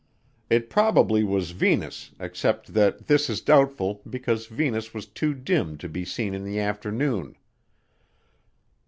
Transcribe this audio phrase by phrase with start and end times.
[0.49, 5.87] It probably was Venus except that this is doubtful because Venus was too dim to
[5.87, 7.35] be seen in the afternoon.